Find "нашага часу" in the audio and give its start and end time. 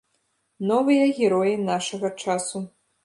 1.69-2.57